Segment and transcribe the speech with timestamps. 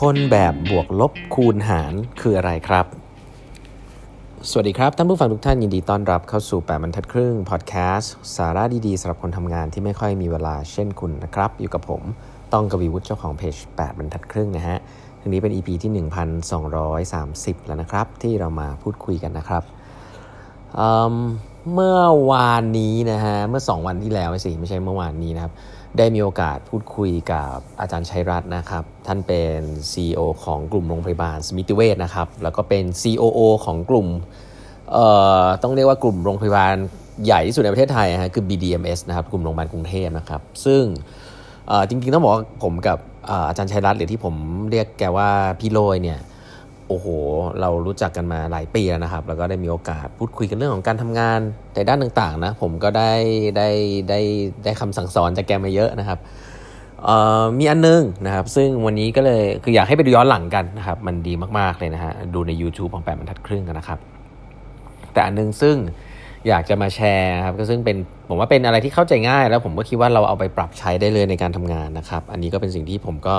[0.00, 2.86] คนแบบบวกลบคูณหารคืออะไรครับ
[4.50, 12.02] สวัสดีครับ ท่านผู้ฟังทุกท่านยินดีต้อนรับเข้าสู่ 8บรรทัดครึ่งพอดแคสต์สาระดีๆสำหรับคนทำงานที่ไม่ค่อยมีเวลาเช่นคุณนะครับ อยู่กับผม
[12.52, 14.78] ต้องกวีวุฒิเจ้าของเพจ8บรรทัดครึ่งนะฮะ
[15.20, 15.92] ทีนี้เป็น EP ที่
[16.64, 19.62] 1230 แล้วนะครับ ที่เรามาพูดคุยกันนะครับ
[21.72, 21.98] เมื่อ
[22.30, 25.52] วานนี้นะฮะเมื่อ 2 วันที่แล้วสิไม่ใช่เมื่อวานนี้นะครับ
[25.98, 34.08] ได้มีโอกาสพูดคุยกับอาจารย์ชัยรัตน์นะครับ ท่านเป็น CEO ของกลุ่มโรงพยาบาลสมิติเวชนะครับ แล้วก็เป็น COO ของกลุ่ม
[34.92, 35.06] เอ่
[35.42, 36.74] อต้องเรียกว่ากลุ่มโรงพยาบาล
[37.24, 40.82] ใหญ่ที่สุดในประเทศไทยฮะคือ BDMS นะครับกลุ่มโรงพยาบาลกรุงเทพนะครับ ซึ่ง
[41.88, 42.98] จริงๆต้องบอกผมกับ
[43.48, 44.34] อาจารย์ชัยรัตน์หรือที่ผม
[44.70, 46.18] เรียกแกว่าพี่โรยเนี่ย
[46.88, 47.06] โอ้โห
[47.60, 51.40] เรารู้จักกันมาหลายปีแล้วนะครับ แล้วก็ได้มีโอกาสพูดคุยกันเรื่องของการทำงาน
[51.74, 53.12] ในด้านต่างๆนะ ผมก็ได้
[53.56, 53.68] ได้
[54.10, 54.20] ได้
[54.64, 56.18] ได้คำสั่งสอนจากแกมาเยอะนะครับ
[57.58, 63.98] มีอันนึงนะครับ ซึ่งวันนี้ก็เลยคืออยากให้ไปดูย้อนหลังกันนะครับ มันดีมากๆเลยนะฮะ ดูใน YouTube ของแปดบรรทัดครึ่งกันนะครับ
[65.12, 65.76] แต่อันนึงซึ่ง
[66.48, 67.96] อยากจะมาแชร์ครับก็ซึ่งเป็น
[68.28, 73.36] ผมว่าเป็นอะไรที่เข้าใจง่าย แล้วผมก็คิดว่าเราเอาไปปรับใช้ได้เลยในการทำงานนะครับ อันนี้ก็เป็นสิ่งที่ผมก็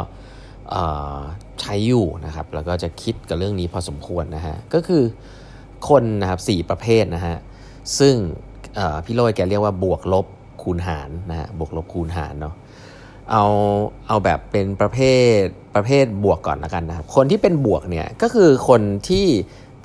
[1.62, 5.04] ใช้อยู่นะครับแล้วก็จะคิดกับเรื่องนี้พอสมควรนะฮะก็คือ
[5.90, 7.36] คนนะครับสประเภทนะฮะ
[8.00, 8.16] ซึ่ง
[9.06, 10.26] พี่โรยแกเรียกว่าบวกลบ
[10.64, 12.56] คูณหารนะฮะบวกลบคูณหารเนาะ
[13.32, 13.44] เอา
[14.08, 15.00] เอาแบบเป็นประเภ
[15.38, 15.40] ท
[15.76, 19.26] ประเภทบวกก่อนละกันนะครับคนที่เป็นบวกเนี่ยก็คือคนที่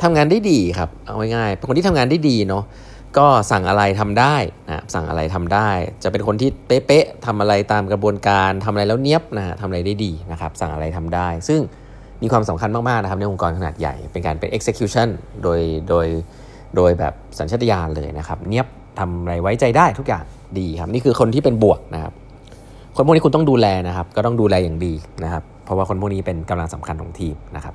[0.03, 2.64] ทำงานได้ดีครับเอาง่ายๆเป็นคนที่ทำงานได้ดีเนาะ
[3.19, 4.36] ก็สั่งอะไรทำได้
[4.69, 5.69] นะสั่งอะไรทำได้
[6.03, 11.61] จะเป็นคนที่เป๊ะๆทำอะไรตามกระบวนการทำอะไรแล้วเนี้ยบนะทำอะไรได้ดีนะครับสั่งอะไรทำได้ ซึ่ง
[12.22, 15.08] มีความสำคัญมากๆนะครับในองค์กรขนาดใหญ่เป็นการเป็น execution
[15.42, 16.06] โดยโดย
[16.77, 18.67] โดยแบบสัญชาตญาณเลยนะครับ เนี้ยบ
[18.98, 20.24] ทำอะไรไว้ใจได้ทุกอย่าง
[20.58, 22.12] ดีครับนี่คือคนที่เป็นบวกนะครับ
[22.97, 27.74] คนพวกนี้คุณต้องดูแลนะครับ ก็ต้องดูแลอย่างดีนะครับ เพราะว่าคนพวกนี้เป็นกำลังสำคัญของทีมนะครับ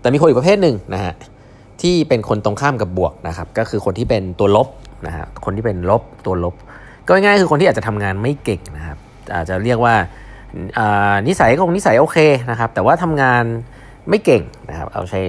[0.00, 1.14] แต่มีคนอีกประเภทหนึ่งนะฮะ
[1.82, 4.68] ที่เป็นคนตรงข้ามกับบวกนะครับก็คือคนที่เป็นตัวลบ
[5.06, 6.54] นะฮะคนที่เป็นลบตัวลบ
[7.08, 8.98] ก็ง่ายๆคือคนที่อาจจะทำงานไม่เก่งนะครับ
[9.34, 9.94] อาจจะเรียกว่า
[11.28, 12.18] นิสัยคงนิสัยโอเค
[12.50, 13.44] นะครับแต่ว่าทำงาน
[14.08, 15.20] ไม่เก่งนะครับเอาใช้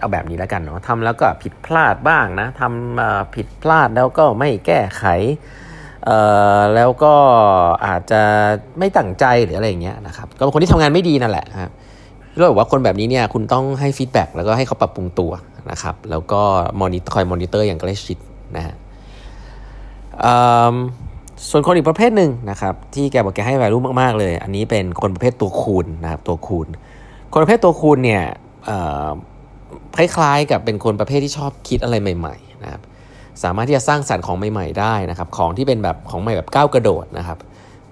[0.00, 5.04] เอาแบบนี้แล้วกันเนาะทำแล้วก็ผิดพลาดบ้างนะทำผิดพลาดแล้วก็ไม่แก้ไข
[6.74, 7.14] แล้วก็
[7.86, 8.22] อาจจะ
[8.78, 11.72] ไม่ตั้งใจหรืออะไรอย่างเงี้ยนะครับก็เป็นคนที่ทำงานไม่ดีนั่นแหละครับ
[12.38, 15.32] ก็บอกว่าคนแบบนี้เนี่ยคุณต้องให้ feedback แล้วก็ให้เขาปรับปรุงตัว
[15.70, 16.42] นะครับ แล้วก็
[16.80, 18.18] moni คอยมอนิเตอร์อย่างใกล้ชิด
[18.56, 18.74] นะฮะ
[21.50, 26.66] ส่วนคนอีกประเภทหนึ่งนะครับ ที่แกบอกแกให้ value มาก ๆ เลย อันนี้เป็นคนประเภทตัวคูณนะครับตัวคูณ
[27.32, 28.22] คนประเภทตัวคูณเนี่ย
[29.96, 32.82] คล้ายๆกับเป็นคนประเภทที่ชอบคิดอะไรใหม่ๆนะครับ
[33.42, 37.38] สามารถที่จะสร้างสรรค์ของใหม่ๆได้นะครับ ของที่เป็นแบบของใหม่แบบก้าวกระโดดนะครับ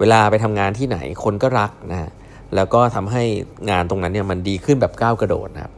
[0.01, 2.11] เวลาไปทำงานที่ไหนคนก็รักนะฮะ
[2.55, 3.23] แล้วก็ทำให้
[3.71, 5.73] งานตรงนั้นเนี่ยมันดีขึ้นแบบก้าวกระโดดนะครับ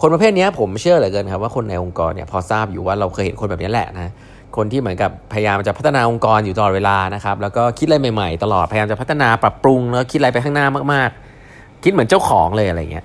[0.00, 4.12] คนประเภทนี้ผมเชื่อเหลือเกินครับว่าคนในองค์กรเนี่ยพอทราบอยู่ว่าเราเคยเห็นคนแบบนี้แหละนะ
[4.56, 13.04] คนที่เหมือนกับพยายามจะพัฒนาองค์กรอยู่ตลอดเวลานะครับแล้วก็คิดอะไรใหม่ๆ ตลอดพยายามจะพัฒนาปรับปรุงแล้วคิดอะไรไปข้างหน้ามากๆ คิดเหมือนเจ้าของเลยอะไรเงี้ย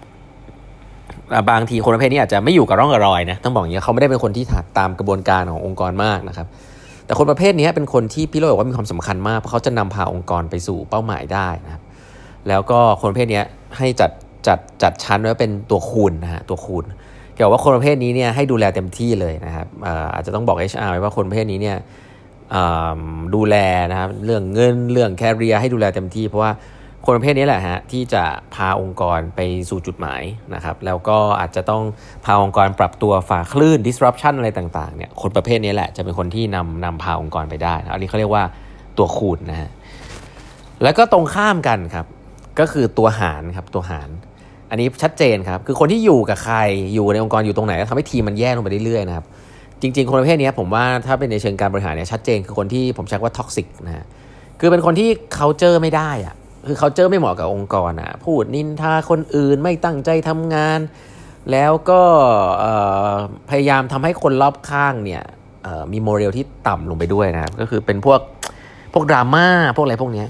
[1.49, 4.43] บางทีคนประเภทนี้อาจจะไม่อยู่กับร่องกับรอยนะต้องบอกอย่างนี้เขาไม่ได้เป็นคนที่
[4.77, 6.47] ตามกระบวนการขององค์กรมากนะครับ
[7.05, 11.81] แต่คนประเภทนี้เป็นคนที่พี่โรบอกว่ามีความสำคัญมากเพราะเขาจะนำพาองค์กรไปสู่เป้าหมายได้นะครับ
[12.47, 13.41] แล้วก็คนประเภทนี้
[13.77, 14.11] ให้จัด
[14.49, 16.85] จัดจัดชั้นไว้เป็นตัวคูณนะฮะตัวคูณ
[17.35, 19.67] เกี่ยวว่าคนประเภทนี้เนี่ยให้ดูแลเต็มที่เลยนะครับ
[20.13, 21.77] อาจจะต้องบอก HR ไว้ว่าคนประเภทนี้เนี่ย
[23.35, 23.55] ดูแล
[23.91, 26.51] นะครับเรื่องเงินเรื่องแคริเอร์ให้ดูแลเต็มที่เพราะว่า
[27.05, 28.23] คนประเภทนี้แหละฮะที่จะ
[28.55, 29.39] พาองค์กรไป
[29.69, 30.21] สู่จุดหมาย
[30.55, 31.83] นะครับแล้วก็อาจจะต้อง
[32.25, 38.43] พาองค์กรปรับตัวฝ่าคลื่น disruption อะไรต่างๆเนี่ยคนประเภทนี้แหละจะเป็นคนที่นำนำพาองค์กรไปได้อันนี้เขาเรียกว่า
[38.97, 39.69] ตัวคูณนะฮะ
[40.83, 42.05] แล้วก็ตรงข้ามกันครับ
[42.59, 44.09] ก็คือตัวหารครับตัวหาร
[44.69, 46.57] อันนี้ชัดเจนครับคือคนที่อยู่กับใคร
[46.93, 49.25] อยู่ในองค์กรอยู่ตรงไหนทำให้ทีมมันแย่ลงไปเรื่อยๆนะครับ
[49.81, 54.05] จริง ๆ คนประเภทนี้ผมว่าถ้าเป็นในเชิงการบริหารเนี่ยชัดเจนคือคนที่ผมใช้ว่า toxic นะฮะ
[54.59, 56.35] คือเป็นคนที่เขาเจอไม่ได้อะ
[56.67, 60.79] คือเขาเจอไม่เหมาะกับองค์กรอะพูดนินทาคนอื่นไม่ตั้งใจทำงาน
[61.51, 62.01] แล้วก็
[63.49, 65.23] พยายามทำให้คนรอบข้างเนี่ย
[65.91, 68.19] มี morale ที่ต่ำลงไปด้วยนะครับก็คือเป็นพวก
[68.93, 70.27] พวกดราม่าพวกอะไรพวกเนี้ย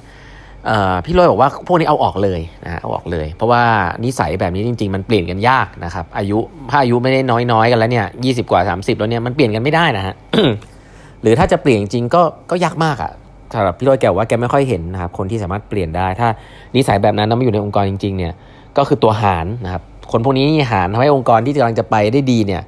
[1.06, 3.64] พี่ลอยบอกว่าพวกนี้เอาออกเลยนะเอาออกเลย เพราะว่า
[4.06, 6.40] นิสัยแบบนี้จริง ๆ มันเปลี่ยนกันยากนะครับ อายุ
[6.72, 7.22] ถ้าอายุไม่ได้
[7.52, 10.16] น้อยๆกันแล้วเนี่ยยี่สิบกว่าสามสิบแล้วเนี่ยมันเปลี่ยนกันไม่ได้นะฮะ
[11.22, 13.12] หรือถ้าจะเปลี่ยนจริงก็ก็ยากมากอะ
[13.54, 16.28] สำหรับพี่ลอยแกว่าแกไม่ค่อยเห็นนะครับคนที่สามารถเปลี่ยนได้ ถ้า
[16.76, 18.34] นิสัยแบบนั้นแล้วไม่อยู่ในองค์กรจริง ๆ เนี่ย
[18.78, 22.62] ก็คือตัวหารนะครับ คนพวกนี้หารทำให้องค์กรที่กำลังจะไปได้ดีเนี่ย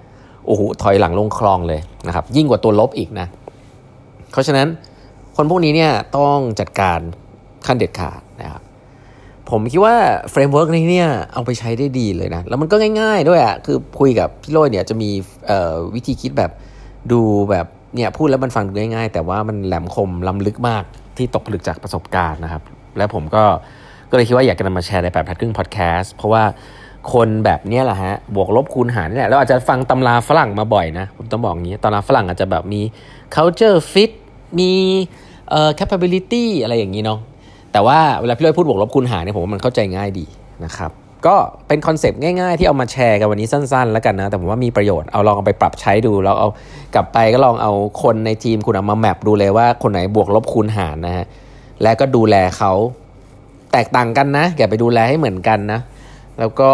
[0.46, 3.28] โอ้โหถอยหลังลงคลองเลยนะครับ ยิ่งกว่าตัวลบอีกนะ
[4.32, 4.68] เพราะฉะนั้น
[5.36, 7.00] คนพวกนี้เนี่ยต้องจัดการ
[7.66, 8.62] ขั้นเด็ดขาดนะครับ
[9.50, 9.96] ผมคิดว่า
[10.32, 15.10] framework นี้เนี่ยเอาไปใช้ได้ดีเลยนะ แล้วมันก็ง่ายๆด้วยอะ่ะคือคุยกับพี่โรยเนี่ยจะมี
[15.96, 16.52] วิธีคิดแบบ
[17.12, 17.66] ดูแบบ
[17.96, 20.84] เนี่ยพูดแล้วมันฟังดูง่ายๆ แต่ว่ามันแหลมคมล้ำลึกมาก
[21.18, 22.64] ที่ตกผลึกจากประสบการณ์นะครับ
[22.98, 23.44] และผมก็
[24.10, 26.44] ก็เลยคิดว่าอยากจะนำมาแชร์ในแบบแปดครึ่งพอดแคสต์เพราะว่า
[27.14, 32.82] คนแบบนี้แหละฮะบวกลบคูณหารนี่แหละเราอาจจะฟังตำราฝรั่งมาบ่อยนะ ผมต้องบอกงี้ตำราฝรั่งอาจจะแบบมี
[33.36, 34.12] culture fit
[34.60, 34.72] มี
[35.50, 37.20] เอ่อ capability อะไรอย่างนี้เนาะ
[37.74, 40.26] แต่ว่าเวลาพี่ร้อยพูดบวกลบคูณหารเนี่ยผมว่ามันเข้าใจง่ายดี
[40.66, 40.92] นะครับ
[41.26, 41.36] ก็
[41.68, 46.50] เป็นคอนเซปต์ง่ายๆ ที่เอามาแชร์กันวันนี้สั้นๆ แล้วกันนะ แต่ผมว่ามีประโยชน์เอาลองเอาไปปรับใช้ดูแล้วเอา
[46.96, 47.72] กลับไปก็ลองเอา
[48.04, 51.26] คนในทีมคุณเอามาแมปดูเลยว่าคนไหนบวกลบคูณหารนะฮะ
[51.82, 52.72] และก็ดูแลเขา
[53.74, 55.80] แตกต่างกันนะอย่าไปดูแลให้เหมือนกันนะ
[56.40, 56.72] แล้วก็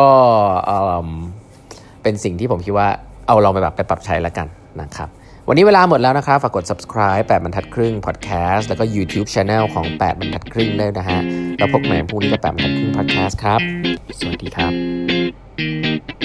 [2.03, 2.88] เป็นสิ่งที่ผมคิดว่า
[3.27, 4.47] เอาลองไปแบบไปปรับใช้แล้วกัน
[4.81, 5.09] นะครับ
[5.49, 11.19] วันนี้เวลาหมดแล้วนะครับ ฝากกด subscribe 8บรรทัดครึ่ง podcast แล้วก็ YouTube Channel ของ 8บรรทัดครึ่งได้นะฮะ
[11.57, 13.59] แล้วพบใหม่พรุ่งนี้กับ8บรรทัดครึ่ง podcast ครับ
[14.19, 16.17] สวัสดีครับ